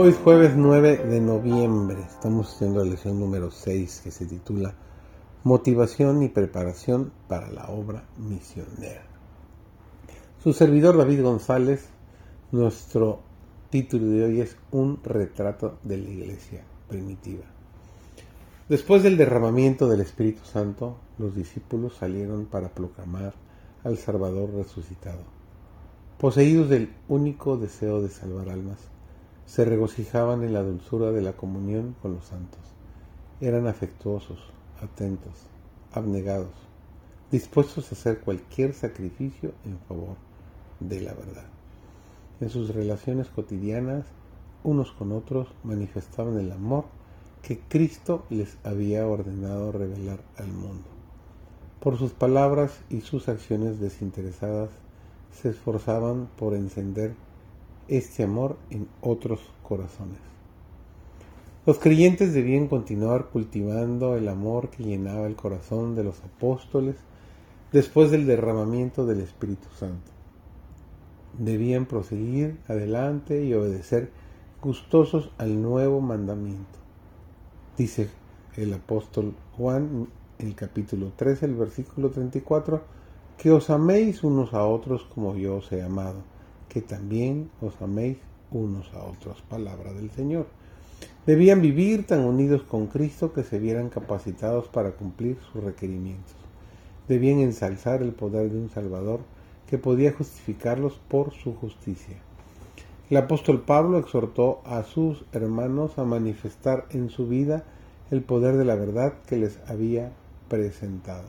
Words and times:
Hoy 0.00 0.10
es 0.10 0.16
jueves 0.16 0.52
9 0.54 1.06
de 1.06 1.20
noviembre. 1.20 1.98
Estamos 2.08 2.54
haciendo 2.54 2.84
la 2.84 2.90
lección 2.90 3.18
número 3.18 3.50
6 3.50 4.02
que 4.04 4.12
se 4.12 4.26
titula 4.26 4.76
Motivación 5.42 6.22
y 6.22 6.28
preparación 6.28 7.10
para 7.26 7.50
la 7.50 7.66
obra 7.66 8.04
misionera. 8.16 9.02
Su 10.40 10.52
servidor 10.52 10.96
David 10.96 11.24
González, 11.24 11.88
nuestro 12.52 13.22
título 13.70 14.06
de 14.06 14.24
hoy 14.24 14.40
es 14.40 14.56
Un 14.70 15.02
retrato 15.02 15.80
de 15.82 15.98
la 15.98 16.08
iglesia 16.08 16.62
primitiva. 16.88 17.46
Después 18.68 19.02
del 19.02 19.16
derramamiento 19.16 19.88
del 19.88 20.02
Espíritu 20.02 20.44
Santo, 20.44 20.96
los 21.18 21.34
discípulos 21.34 21.96
salieron 21.96 22.46
para 22.46 22.68
proclamar 22.68 23.34
al 23.82 23.98
Salvador 23.98 24.54
resucitado. 24.54 25.24
Poseídos 26.20 26.68
del 26.68 26.94
único 27.08 27.56
deseo 27.56 28.00
de 28.00 28.10
salvar 28.10 28.48
almas, 28.48 28.78
se 29.48 29.64
regocijaban 29.64 30.44
en 30.44 30.52
la 30.52 30.62
dulzura 30.62 31.10
de 31.10 31.22
la 31.22 31.32
comunión 31.32 31.96
con 32.02 32.12
los 32.12 32.26
santos. 32.26 32.60
Eran 33.40 33.66
afectuosos, 33.66 34.38
atentos, 34.82 35.32
abnegados, 35.90 36.52
dispuestos 37.30 37.90
a 37.90 37.94
hacer 37.94 38.20
cualquier 38.20 38.74
sacrificio 38.74 39.54
en 39.64 39.78
favor 39.88 40.16
de 40.80 41.00
la 41.00 41.14
verdad. 41.14 41.46
En 42.40 42.50
sus 42.50 42.74
relaciones 42.74 43.28
cotidianas, 43.28 44.04
unos 44.64 44.92
con 44.92 45.12
otros 45.12 45.48
manifestaban 45.64 46.38
el 46.38 46.52
amor 46.52 46.84
que 47.40 47.58
Cristo 47.58 48.26
les 48.28 48.58
había 48.64 49.06
ordenado 49.06 49.72
revelar 49.72 50.20
al 50.36 50.48
mundo. 50.48 50.84
Por 51.80 51.96
sus 51.96 52.12
palabras 52.12 52.80
y 52.90 53.00
sus 53.00 53.30
acciones 53.30 53.80
desinteresadas, 53.80 54.68
se 55.32 55.48
esforzaban 55.48 56.28
por 56.36 56.54
encender 56.54 57.14
este 57.88 58.22
amor 58.22 58.56
en 58.70 58.86
otros 59.00 59.40
corazones. 59.62 60.18
Los 61.66 61.78
creyentes 61.78 62.32
debían 62.32 62.68
continuar 62.68 63.26
cultivando 63.26 64.16
el 64.16 64.28
amor 64.28 64.70
que 64.70 64.84
llenaba 64.84 65.26
el 65.26 65.36
corazón 65.36 65.96
de 65.96 66.04
los 66.04 66.22
apóstoles 66.22 66.96
después 67.72 68.10
del 68.10 68.26
derramamiento 68.26 69.04
del 69.04 69.20
Espíritu 69.20 69.68
Santo. 69.78 70.10
Debían 71.38 71.86
proseguir 71.86 72.58
adelante 72.68 73.44
y 73.44 73.52
obedecer 73.54 74.10
gustosos 74.62 75.30
al 75.38 75.60
nuevo 75.60 76.00
mandamiento. 76.00 76.78
Dice 77.76 78.08
el 78.56 78.72
apóstol 78.72 79.34
Juan 79.56 80.08
en 80.38 80.46
el 80.48 80.54
capítulo 80.54 81.12
13, 81.16 81.46
el 81.46 81.54
versículo 81.54 82.10
34, 82.10 82.82
que 83.36 83.50
os 83.50 83.70
améis 83.70 84.24
unos 84.24 84.54
a 84.54 84.64
otros 84.64 85.04
como 85.04 85.36
yo 85.36 85.56
os 85.56 85.70
he 85.70 85.82
amado 85.82 86.22
que 86.68 86.82
también 86.82 87.50
os 87.60 87.80
améis 87.80 88.18
unos 88.50 88.92
a 88.94 89.02
otros. 89.04 89.42
Palabra 89.48 89.92
del 89.92 90.10
Señor. 90.10 90.46
Debían 91.26 91.60
vivir 91.60 92.06
tan 92.06 92.24
unidos 92.24 92.62
con 92.62 92.86
Cristo 92.86 93.32
que 93.32 93.44
se 93.44 93.58
vieran 93.58 93.90
capacitados 93.90 94.68
para 94.68 94.92
cumplir 94.92 95.36
sus 95.52 95.62
requerimientos. 95.62 96.36
Debían 97.06 97.40
ensalzar 97.40 98.02
el 98.02 98.12
poder 98.12 98.50
de 98.50 98.58
un 98.58 98.70
Salvador 98.70 99.20
que 99.68 99.78
podía 99.78 100.12
justificarlos 100.12 100.98
por 101.08 101.32
su 101.32 101.54
justicia. 101.54 102.16
El 103.10 103.16
apóstol 103.18 103.62
Pablo 103.62 103.98
exhortó 103.98 104.60
a 104.64 104.82
sus 104.82 105.24
hermanos 105.32 105.98
a 105.98 106.04
manifestar 106.04 106.86
en 106.90 107.10
su 107.10 107.26
vida 107.26 107.64
el 108.10 108.22
poder 108.22 108.56
de 108.56 108.64
la 108.64 108.74
verdad 108.74 109.14
que 109.26 109.36
les 109.36 109.58
había 109.66 110.12
presentado. 110.48 111.28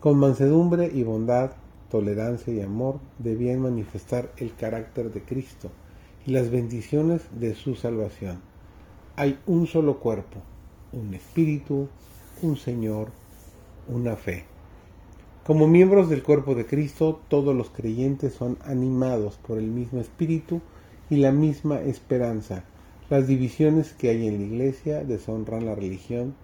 Con 0.00 0.18
mansedumbre 0.18 0.90
y 0.92 1.02
bondad 1.02 1.52
tolerancia 1.92 2.54
y 2.54 2.62
amor 2.62 3.00
debían 3.18 3.60
manifestar 3.60 4.32
el 4.38 4.54
carácter 4.54 5.12
de 5.12 5.20
Cristo 5.20 5.70
y 6.26 6.30
las 6.30 6.50
bendiciones 6.50 7.20
de 7.38 7.54
su 7.54 7.74
salvación. 7.74 8.40
Hay 9.14 9.38
un 9.46 9.66
solo 9.66 10.00
cuerpo, 10.00 10.40
un 10.92 11.12
espíritu, 11.12 11.88
un 12.40 12.56
Señor, 12.56 13.08
una 13.88 14.16
fe. 14.16 14.44
Como 15.44 15.68
miembros 15.68 16.08
del 16.08 16.22
cuerpo 16.22 16.54
de 16.54 16.64
Cristo, 16.64 17.20
todos 17.28 17.54
los 17.54 17.68
creyentes 17.68 18.32
son 18.32 18.56
animados 18.64 19.36
por 19.36 19.58
el 19.58 19.66
mismo 19.66 20.00
espíritu 20.00 20.62
y 21.10 21.16
la 21.16 21.30
misma 21.30 21.82
esperanza. 21.82 22.64
Las 23.10 23.26
divisiones 23.26 23.92
que 23.92 24.08
hay 24.08 24.26
en 24.26 24.38
la 24.38 24.46
iglesia 24.46 25.04
deshonran 25.04 25.66
la 25.66 25.74
religión 25.74 26.36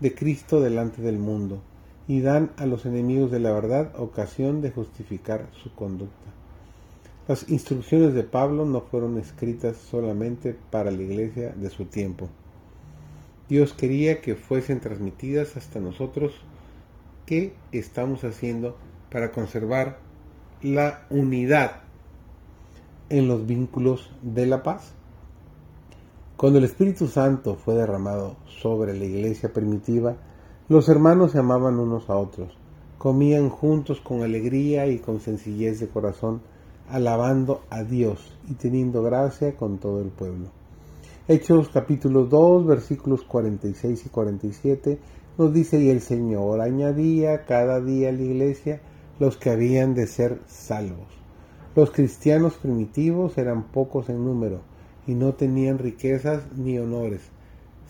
de 0.00 0.14
Cristo 0.14 0.60
delante 0.60 1.00
del 1.00 1.18
mundo 1.18 1.62
y 2.10 2.22
dan 2.22 2.50
a 2.56 2.66
los 2.66 2.86
enemigos 2.86 3.30
de 3.30 3.38
la 3.38 3.52
verdad 3.52 3.92
ocasión 3.96 4.62
de 4.62 4.72
justificar 4.72 5.46
su 5.62 5.72
conducta. 5.76 6.32
Las 7.28 7.48
instrucciones 7.48 8.14
de 8.14 8.24
Pablo 8.24 8.66
no 8.66 8.80
fueron 8.80 9.16
escritas 9.16 9.76
solamente 9.76 10.56
para 10.72 10.90
la 10.90 11.00
iglesia 11.00 11.54
de 11.54 11.70
su 11.70 11.84
tiempo. 11.84 12.28
Dios 13.48 13.74
quería 13.74 14.20
que 14.20 14.34
fuesen 14.34 14.80
transmitidas 14.80 15.56
hasta 15.56 15.78
nosotros 15.78 16.32
qué 17.26 17.54
estamos 17.70 18.24
haciendo 18.24 18.76
para 19.08 19.30
conservar 19.30 20.00
la 20.62 21.06
unidad 21.10 21.82
en 23.08 23.28
los 23.28 23.46
vínculos 23.46 24.10
de 24.22 24.46
la 24.46 24.64
paz. 24.64 24.94
Cuando 26.36 26.58
el 26.58 26.64
Espíritu 26.64 27.06
Santo 27.06 27.54
fue 27.54 27.76
derramado 27.76 28.34
sobre 28.48 28.98
la 28.98 29.04
iglesia 29.04 29.52
primitiva, 29.52 30.16
los 30.70 30.88
hermanos 30.88 31.32
se 31.32 31.38
amaban 31.40 31.80
unos 31.80 32.08
a 32.10 32.16
otros, 32.16 32.56
comían 32.96 33.48
juntos 33.48 34.00
con 34.00 34.22
alegría 34.22 34.86
y 34.86 35.00
con 35.00 35.18
sencillez 35.18 35.80
de 35.80 35.88
corazón, 35.88 36.42
alabando 36.88 37.62
a 37.70 37.82
Dios 37.82 38.38
y 38.48 38.54
teniendo 38.54 39.02
gracia 39.02 39.56
con 39.56 39.78
todo 39.78 40.00
el 40.00 40.10
pueblo. 40.10 40.46
Hechos 41.26 41.70
capítulo 41.70 42.26
2 42.26 42.66
versículos 42.66 43.24
46 43.24 44.06
y 44.06 44.08
47 44.10 44.98
nos 45.38 45.52
dice, 45.52 45.80
y 45.80 45.90
el 45.90 46.02
Señor 46.02 46.60
añadía 46.60 47.46
cada 47.46 47.80
día 47.80 48.10
a 48.10 48.12
la 48.12 48.22
iglesia 48.22 48.80
los 49.18 49.36
que 49.38 49.50
habían 49.50 49.94
de 49.94 50.06
ser 50.06 50.38
salvos. 50.46 51.08
Los 51.74 51.90
cristianos 51.90 52.54
primitivos 52.54 53.36
eran 53.38 53.64
pocos 53.64 54.08
en 54.08 54.24
número 54.24 54.60
y 55.04 55.16
no 55.16 55.34
tenían 55.34 55.78
riquezas 55.78 56.44
ni 56.56 56.78
honores 56.78 57.22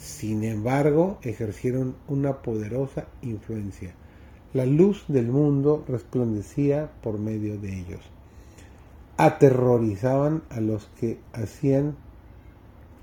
sin 0.01 0.45
embargo, 0.45 1.19
ejercieron 1.21 1.95
una 2.09 2.39
poderosa 2.41 3.09
influencia. 3.21 3.95
La 4.55 4.65
luz 4.65 5.05
del 5.09 5.29
mundo 5.29 5.85
resplandecía 5.87 6.91
por 7.03 7.19
medio 7.19 7.59
de 7.59 7.79
ellos. 7.79 8.01
Aterrorizaban 9.19 10.43
a 10.49 10.61
los 10.61 10.87
que 10.99 11.21
hacían 11.35 11.97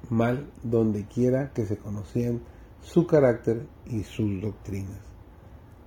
mal 0.10 0.48
donde 0.64 1.06
quiera 1.06 1.52
que 1.54 1.68
se 1.68 1.78
conocían 1.78 2.42
su 2.82 3.06
carácter 3.06 3.68
y 3.86 4.02
sus 4.04 4.42
doctrinas. 4.42 5.00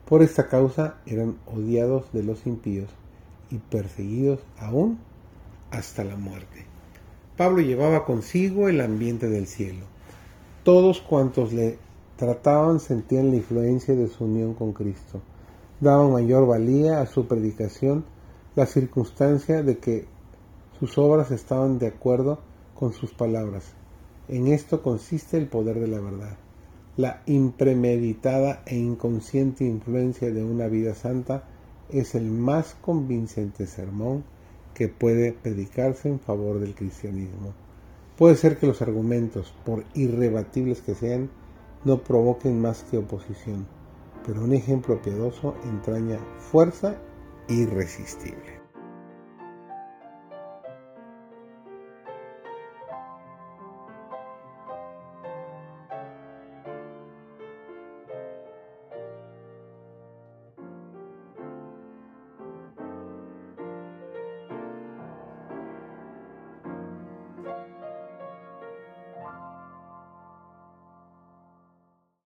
Por 0.04 0.22
esta 0.22 0.46
causa 0.46 0.98
eran 1.06 1.38
odiados 1.46 2.12
de 2.12 2.22
los 2.22 2.46
impíos 2.46 2.88
y 3.50 3.58
perseguidos 3.58 4.38
aún 4.60 5.00
hasta 5.72 6.04
la 6.04 6.14
muerte. 6.14 6.66
Pablo 7.36 7.62
llevaba 7.62 8.04
consigo 8.04 8.68
el 8.68 8.80
ambiente 8.80 9.28
del 9.28 9.48
cielo 9.48 9.86
todos 10.62 11.00
cuantos 11.00 11.52
le 11.52 11.78
trataban 12.16 12.80
sentían 12.80 13.30
la 13.30 13.36
influencia 13.36 13.94
de 13.94 14.08
su 14.08 14.24
unión 14.24 14.54
con 14.54 14.72
Cristo. 14.72 15.20
Daban 15.80 16.12
mayor 16.12 16.46
valía 16.46 17.00
a 17.00 17.06
su 17.06 17.26
predicación 17.26 18.04
la 18.54 18.66
circunstancia 18.66 19.62
de 19.62 19.78
que 19.78 20.06
sus 20.78 20.98
obras 20.98 21.30
estaban 21.30 21.78
de 21.78 21.86
acuerdo 21.86 22.40
con 22.74 22.92
sus 22.92 23.14
palabras. 23.14 23.72
En 24.28 24.48
esto 24.48 24.82
consiste 24.82 25.38
el 25.38 25.48
poder 25.48 25.80
de 25.80 25.88
la 25.88 26.00
verdad. 26.00 26.36
La 26.96 27.22
impremeditada 27.24 28.62
e 28.66 28.76
inconsciente 28.76 29.64
influencia 29.64 30.30
de 30.30 30.44
una 30.44 30.66
vida 30.66 30.94
santa 30.94 31.44
es 31.88 32.14
el 32.14 32.30
más 32.30 32.76
convincente 32.82 33.66
sermón 33.66 34.24
que 34.74 34.88
puede 34.88 35.32
predicarse 35.32 36.08
en 36.08 36.20
favor 36.20 36.60
del 36.60 36.74
cristianismo. 36.74 37.54
Puede 38.20 38.36
ser 38.36 38.58
que 38.58 38.66
los 38.66 38.82
argumentos, 38.82 39.50
por 39.64 39.82
irrebatibles 39.94 40.82
que 40.82 40.94
sean, 40.94 41.30
no 41.86 42.02
provoquen 42.02 42.60
más 42.60 42.82
que 42.82 42.98
oposición, 42.98 43.66
pero 44.26 44.44
un 44.44 44.52
ejemplo 44.52 45.00
piadoso 45.00 45.54
entraña 45.64 46.18
fuerza 46.38 46.96
irresistible. 47.48 48.59